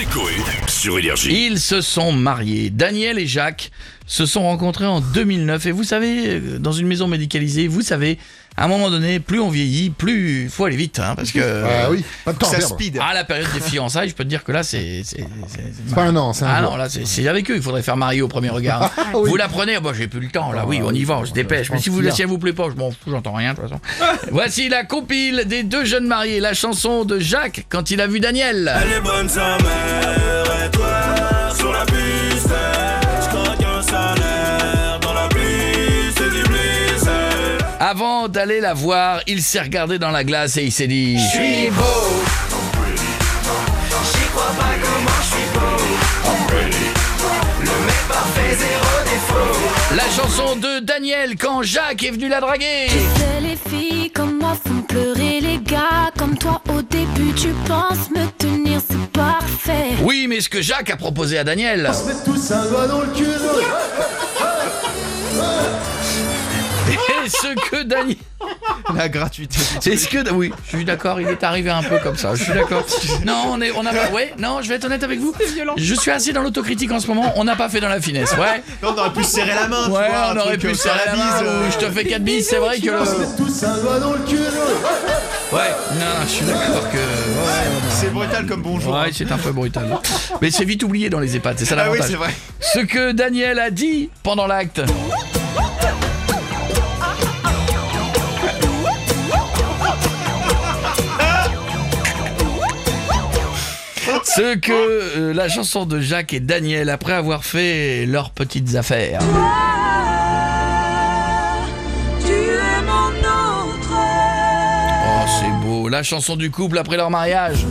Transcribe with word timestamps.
c'est 0.00 0.06
Coé 0.06 0.32
sur 0.66 0.98
Énergie. 0.98 1.46
Ils 1.48 1.60
se 1.60 1.80
sont 1.82 2.12
mariés. 2.12 2.70
Daniel 2.70 3.18
et 3.18 3.26
Jacques 3.26 3.70
se 4.06 4.24
sont 4.26 4.42
rencontrés 4.42 4.86
en 4.86 5.00
2009. 5.00 5.66
Et 5.66 5.72
vous 5.72 5.84
savez, 5.84 6.26
euh, 6.28 6.58
dans 6.58 6.72
une 6.72 6.86
maison 6.86 7.06
médicalisée, 7.06 7.68
vous 7.68 7.82
savez, 7.82 8.18
à 8.56 8.64
un 8.64 8.68
moment 8.68 8.90
donné, 8.90 9.20
plus 9.20 9.38
on 9.40 9.48
vieillit, 9.50 9.90
plus 9.90 10.44
il 10.44 10.50
faut 10.50 10.64
aller 10.64 10.76
vite. 10.76 10.98
hein, 10.98 11.14
parce 11.16 11.30
que. 11.32 11.38
Ah 11.40 11.90
oui, 11.90 12.02
pas 12.24 12.32
de 12.32 12.38
temps 12.38 12.48
à 12.48 12.50
Ça 12.50 12.56
perdre. 12.58 12.74
speed. 12.74 12.98
À 12.98 13.14
la 13.14 13.24
période 13.24 13.46
des 13.54 13.60
fiançailles, 13.60 14.08
je 14.08 14.14
peux 14.14 14.24
te 14.24 14.28
dire 14.28 14.42
que 14.42 14.50
là, 14.52 14.62
c'est. 14.64 15.02
c'est- 15.04 15.18
c'est- 15.48 15.62
c'est- 15.86 15.94
Pas 15.94 16.02
un 16.04 16.16
an, 16.16 16.32
c'est 16.32 16.44
un 16.44 16.48
Ah 16.48 16.62
jour. 16.62 16.70
non, 16.72 16.76
là, 16.76 16.88
c'est 16.88 17.06
c'est 17.06 17.28
avec 17.28 17.48
eux, 17.50 17.56
il 17.56 17.62
faudrait 17.62 17.82
faire 17.82 17.96
marier 17.96 18.22
au 18.22 18.28
premier 18.28 18.48
regard. 18.50 18.82
hein. 18.96 19.04
Vous 19.12 19.36
la 19.36 19.48
prenez, 19.48 19.78
bon, 19.78 19.92
j'ai 19.94 20.08
plus 20.08 20.20
le 20.20 20.28
temps, 20.28 20.50
là, 20.52 20.64
oui, 20.66 20.80
on 20.82 20.92
y 20.92 21.04
va, 21.04 21.18
on 21.18 21.26
se 21.26 21.32
dépêche. 21.32 21.70
Mais 21.70 21.78
si 21.78 21.88
vous, 21.90 22.02
si 22.10 22.22
elle 22.22 22.28
vous 22.28 22.38
plaît 22.38 22.52
pas, 22.52 22.68
je 22.70 22.74
m'en 22.76 22.90
fous, 22.90 22.96
j'entends 23.10 23.34
rien, 23.34 23.52
de 23.54 23.60
toute 23.60 23.68
façon. 23.68 23.80
Voici 24.32 24.68
la 24.68 24.84
compile 24.84 25.44
des 25.46 25.62
deux 25.62 25.84
jeunes 25.84 26.06
mariés, 26.06 26.40
la 26.40 26.54
chanson 26.54 27.04
de 27.04 27.18
Jacques 27.20 27.66
quand 27.68 27.90
il 27.92 28.00
a 28.00 28.06
vu 28.08 28.18
Daniel. 28.18 28.72
Elle 28.82 28.92
est 28.94 29.00
bonne 29.00 29.28
Avant 37.90 38.28
d'aller 38.28 38.60
la 38.60 38.72
voir, 38.72 39.20
il 39.26 39.42
s'est 39.42 39.60
regardé 39.60 39.98
dans 39.98 40.12
la 40.12 40.22
glace 40.22 40.56
et 40.56 40.62
il 40.62 40.70
s'est 40.70 40.86
dit 40.86 41.18
Je 41.18 41.28
suis 41.28 41.70
beau 41.70 41.82
J'y 44.12 44.28
crois 44.28 44.52
pas 44.56 44.76
comment 44.80 45.10
je 45.20 45.26
suis 45.26 45.48
beau 45.52 45.76
Le 47.62 47.86
mec 47.86 48.02
parfait 48.06 48.54
zéro 48.56 49.02
défaut 49.02 49.58
La 49.96 50.04
chanson 50.04 50.54
de 50.54 50.78
Daniel 50.84 51.34
quand 51.36 51.64
Jacques 51.64 52.04
est 52.04 52.12
venu 52.12 52.28
la 52.28 52.38
draguer 52.38 52.86
sais, 52.90 53.40
les 53.40 53.56
filles 53.56 54.12
comme 54.12 54.38
moi 54.38 54.56
font 54.64 54.82
pleurer 54.82 55.40
les 55.40 55.58
gars. 55.58 56.12
Comme 56.16 56.38
toi 56.38 56.62
au 56.72 56.82
début, 56.82 57.34
tu 57.34 57.48
penses 57.66 58.08
me 58.14 58.24
tenir, 58.38 58.80
c'est 58.88 59.10
parfait. 59.10 59.96
Oui, 60.04 60.28
mais 60.28 60.40
ce 60.40 60.48
que 60.48 60.62
Jacques 60.62 60.90
a 60.90 60.96
proposé 60.96 61.38
à 61.38 61.44
Daniel, 61.44 61.90
tous 62.24 62.52
un 62.52 62.66
doigt 62.66 62.86
dans 62.86 63.00
le 63.00 63.08
cul. 63.08 63.24
et 67.24 67.28
ce 67.28 67.54
que 67.70 67.82
Daniel... 67.82 68.16
La 68.94 69.08
gratuité. 69.08 69.58
C'est 69.80 69.96
ce 69.96 70.08
que... 70.08 70.30
Oui, 70.32 70.50
je 70.64 70.76
suis 70.76 70.84
d'accord, 70.84 71.20
il 71.20 71.28
est 71.28 71.42
arrivé 71.44 71.70
un 71.70 71.82
peu 71.82 71.98
comme 71.98 72.16
ça, 72.16 72.34
je 72.34 72.44
suis 72.44 72.52
d'accord. 72.52 72.84
Non, 73.26 73.44
on 73.50 73.60
est... 73.60 73.70
On 73.72 73.84
a 73.84 73.92
pas... 73.92 74.08
Ouais, 74.10 74.34
non, 74.38 74.60
je 74.62 74.68
vais 74.68 74.76
être 74.76 74.84
honnête 74.86 75.02
avec 75.02 75.20
vous. 75.20 75.34
Je 75.76 75.94
suis 75.94 76.10
assez 76.10 76.32
dans 76.32 76.42
l'autocritique 76.42 76.90
en 76.92 77.00
ce 77.00 77.06
moment, 77.06 77.32
on 77.36 77.44
n'a 77.44 77.56
pas 77.56 77.68
fait 77.68 77.80
dans 77.80 77.88
la 77.88 78.00
finesse, 78.00 78.32
ouais. 78.32 78.62
Non, 78.82 78.94
on 78.96 78.98
aurait 78.98 79.12
pu 79.12 79.24
se 79.24 79.30
serrer 79.30 79.54
la 79.54 79.68
main. 79.68 79.84
tu 79.86 79.90
Ouais, 79.92 80.08
vois, 80.08 80.32
on 80.34 80.36
aurait 80.38 80.58
pu 80.58 80.68
euh, 80.68 80.74
se 80.74 80.82
serrer 80.82 81.00
la 81.06 81.14
main, 81.16 81.42
euh, 81.42 81.68
ou 81.68 81.72
je 81.72 81.78
te 81.78 81.90
fais 81.90 82.04
4 82.04 82.22
bis, 82.22 82.46
c'est 82.48 82.56
vrai 82.56 82.78
que 82.80 82.86
le... 82.86 83.36
tous 83.36 83.62
un 83.64 83.78
doigt 83.78 83.98
dans 84.00 84.12
le 84.12 84.18
cul. 84.20 84.36
Ouais, 85.52 85.70
non, 85.98 86.06
je 86.24 86.28
suis 86.28 86.44
d'accord 86.46 86.90
que... 86.90 86.98
C'est 87.90 88.10
brutal 88.12 88.46
comme 88.46 88.62
bonjour. 88.62 88.94
Ouais, 88.94 89.10
c'est 89.12 89.30
un 89.30 89.38
peu 89.38 89.52
brutal. 89.52 89.86
Mais 90.40 90.50
c'est 90.50 90.64
vite 90.64 90.82
oublié 90.82 91.10
dans 91.10 91.20
les 91.20 91.36
EHPAD, 91.36 91.58
c'est 91.58 91.64
ça 91.66 91.74
Ah 91.78 91.90
oui, 91.90 91.98
l'avantage. 91.98 92.10
c'est 92.10 92.16
vrai. 92.16 92.30
Ce 92.60 92.78
que 92.80 93.12
Daniel 93.12 93.58
a 93.58 93.70
dit 93.70 94.08
pendant 94.22 94.46
l'acte. 94.46 94.80
Ce 104.34 104.54
que 104.54 104.70
euh, 104.72 105.34
la 105.34 105.48
chanson 105.48 105.86
de 105.86 105.98
Jacques 105.98 106.32
et 106.32 106.38
Daniel, 106.38 106.88
après 106.88 107.14
avoir 107.14 107.44
fait 107.44 108.06
leurs 108.06 108.30
petites 108.30 108.76
affaires. 108.76 109.18
Oh, 115.02 115.26
c'est 115.40 115.66
beau. 115.66 115.88
La 115.88 116.04
chanson 116.04 116.36
du 116.36 116.48
couple 116.52 116.78
après 116.78 116.96
leur 116.96 117.10
mariage. 117.10 117.66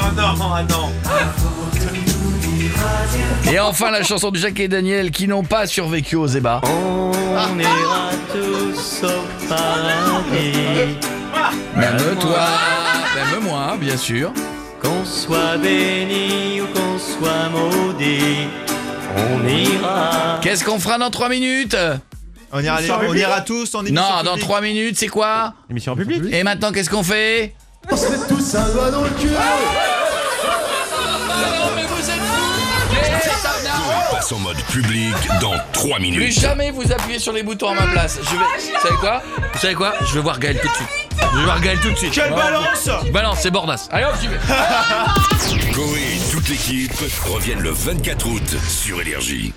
Ah 0.00 0.12
non, 0.16 0.34
ah 0.40 0.62
non. 0.62 0.90
Et 3.52 3.60
enfin 3.60 3.90
la 3.90 4.02
chanson 4.02 4.30
de 4.30 4.38
Jacques 4.38 4.60
et 4.60 4.68
Daniel 4.68 5.10
qui 5.10 5.28
n'ont 5.28 5.44
pas 5.44 5.66
survécu 5.66 6.16
aux 6.16 6.26
ébats. 6.26 6.62
On 6.64 7.58
ira 7.58 8.10
tous 8.32 9.02
au 9.04 9.46
paradis, 9.46 10.96
Même 11.76 12.16
toi, 12.18 12.46
moi, 13.70 13.78
bien 13.78 13.96
sûr. 13.96 14.32
qu'on 14.82 15.04
soit 15.04 15.56
béni 15.58 16.60
ou 16.60 16.66
qu'on 16.66 16.98
soit 16.98 17.48
maudit, 17.50 18.48
on 19.16 19.46
ira. 19.46 20.38
Qu'est-ce 20.42 20.64
qu'on 20.64 20.78
fera 20.80 20.98
dans 20.98 21.10
3 21.10 21.28
minutes 21.28 21.76
On 22.52 22.60
ira, 22.60 22.78
on 23.08 23.14
ira 23.14 23.40
tous 23.42 23.74
en 23.74 23.84
émission 23.84 24.02
Non, 24.02 24.22
dans 24.24 24.32
publique. 24.32 24.44
3 24.48 24.60
minutes, 24.60 24.96
c'est 24.98 25.08
quoi 25.08 25.54
Émission 25.70 25.94
publique 25.96 26.22
Et 26.32 26.42
maintenant, 26.42 26.72
qu'est-ce 26.72 26.90
qu'on 26.90 27.02
fait 27.04 27.54
On 27.90 27.96
se 27.96 28.08
met 28.08 28.18
tous 28.28 28.54
un 28.54 28.68
doigt 28.70 28.90
dans 28.90 29.02
le 29.02 29.10
cul. 29.10 29.28
mais 31.76 31.82
vous 31.84 32.10
êtes 32.10 32.20
fous 32.20 32.46
Passe 34.12 34.32
en 34.32 34.38
mode 34.38 34.56
public 34.64 35.14
dans 35.40 35.54
3 35.72 35.96
Plus 35.98 36.02
minutes. 36.10 36.40
jamais 36.40 36.70
vous 36.70 36.90
appuyez 36.92 37.18
sur 37.18 37.32
les 37.32 37.42
boutons 37.42 37.68
à 37.70 37.74
ma 37.74 37.86
place. 37.86 38.18
Je 38.22 38.30
vais. 38.30 38.44
Vous 38.74 38.80
savez 38.82 38.96
quoi 39.00 39.22
Vous 39.52 39.58
savez 39.60 39.74
quoi 39.74 39.94
Je 40.06 40.14
vais 40.14 40.20
voir 40.20 40.38
Gaël 40.38 40.58
tout 40.60 40.68
de 40.68 40.72
suite. 40.74 40.88
Je 41.32 41.62
vais 41.62 41.76
tout 41.76 41.90
de 41.90 41.96
suite. 41.96 42.12
Quelle 42.12 42.30
balance 42.30 42.88
Balance, 43.12 43.38
c'est 43.40 43.50
Bordas. 43.50 43.88
Allez 43.92 44.04
hop, 44.04 44.14
j'y 44.20 44.26
vais. 44.28 44.38
Coé 45.72 46.00
et 46.16 46.30
toute 46.30 46.48
l'équipe 46.48 46.92
reviennent 47.26 47.60
le 47.60 47.70
24 47.70 48.26
août 48.26 48.56
sur 48.68 49.00
Énergie. 49.00 49.52